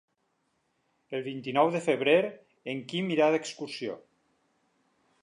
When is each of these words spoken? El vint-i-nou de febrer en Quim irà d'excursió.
El 1.17 1.21
vint-i-nou 1.27 1.69
de 1.77 1.83
febrer 1.89 2.17
en 2.75 2.83
Quim 2.95 3.15
irà 3.19 3.31
d'excursió. 3.37 4.03